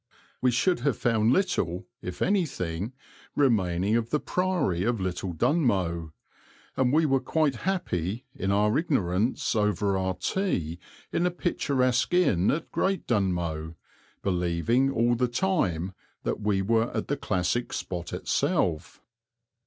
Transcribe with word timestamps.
We 0.41 0.49
should 0.49 0.79
have 0.79 0.97
found 0.97 1.31
little, 1.31 1.85
if 2.01 2.23
anything, 2.23 2.93
remaining 3.35 3.95
of 3.95 4.09
the 4.09 4.19
Priory 4.19 4.81
of 4.83 4.99
Little 4.99 5.31
Dunmow, 5.31 6.11
and 6.75 6.91
we 6.91 7.05
were 7.05 7.19
quite 7.19 7.57
happy, 7.67 8.25
in 8.33 8.51
our 8.51 8.75
ignorance, 8.79 9.55
over 9.55 9.95
our 9.99 10.15
tea 10.15 10.79
in 11.13 11.27
a 11.27 11.29
picturesque 11.29 12.15
inn 12.15 12.49
at 12.49 12.71
Great 12.71 13.05
Dunmow, 13.05 13.75
believing 14.23 14.89
all 14.91 15.13
the 15.13 15.27
time 15.27 15.93
that 16.23 16.41
we 16.41 16.63
were 16.63 16.89
at 16.97 17.07
the 17.07 17.15
classic 17.15 17.71
spot 17.71 18.11
itself. 18.11 19.03